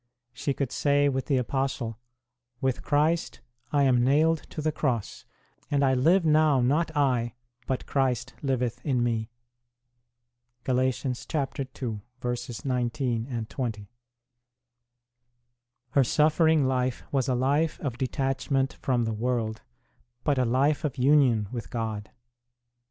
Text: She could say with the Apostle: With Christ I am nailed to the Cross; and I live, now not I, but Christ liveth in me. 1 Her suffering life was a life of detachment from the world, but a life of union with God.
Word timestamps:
She 0.33 0.55
could 0.55 0.71
say 0.71 1.09
with 1.09 1.27
the 1.27 1.37
Apostle: 1.37 1.99
With 2.59 2.81
Christ 2.81 3.39
I 3.71 3.83
am 3.83 4.03
nailed 4.03 4.39
to 4.49 4.59
the 4.59 4.71
Cross; 4.71 5.25
and 5.69 5.85
I 5.85 5.93
live, 5.93 6.25
now 6.25 6.59
not 6.59 6.89
I, 6.97 7.35
but 7.67 7.85
Christ 7.85 8.33
liveth 8.41 8.83
in 8.83 9.03
me. 9.03 9.29
1 10.65 10.75
Her 15.91 16.03
suffering 16.03 16.65
life 16.65 17.03
was 17.11 17.27
a 17.27 17.35
life 17.35 17.79
of 17.79 17.97
detachment 17.99 18.73
from 18.81 19.03
the 19.03 19.13
world, 19.13 19.61
but 20.23 20.39
a 20.39 20.45
life 20.45 20.83
of 20.83 20.97
union 20.97 21.47
with 21.51 21.69
God. 21.69 22.09